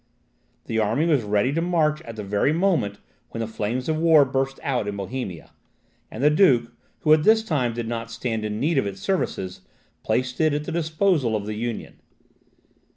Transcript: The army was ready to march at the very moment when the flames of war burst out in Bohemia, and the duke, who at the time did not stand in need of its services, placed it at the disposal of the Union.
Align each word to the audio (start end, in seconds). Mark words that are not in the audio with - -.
The 0.65 0.79
army 0.79 1.05
was 1.05 1.21
ready 1.21 1.53
to 1.53 1.61
march 1.61 2.01
at 2.01 2.15
the 2.15 2.23
very 2.23 2.51
moment 2.51 2.97
when 3.29 3.39
the 3.41 3.45
flames 3.45 3.87
of 3.87 3.99
war 3.99 4.25
burst 4.25 4.59
out 4.63 4.87
in 4.87 4.97
Bohemia, 4.97 5.51
and 6.09 6.23
the 6.23 6.31
duke, 6.31 6.71
who 7.01 7.13
at 7.13 7.21
the 7.21 7.35
time 7.35 7.75
did 7.75 7.87
not 7.87 8.09
stand 8.09 8.43
in 8.43 8.59
need 8.59 8.79
of 8.79 8.87
its 8.87 8.99
services, 8.99 9.61
placed 10.01 10.41
it 10.41 10.55
at 10.55 10.63
the 10.63 10.71
disposal 10.71 11.35
of 11.35 11.45
the 11.45 11.53
Union. 11.53 11.99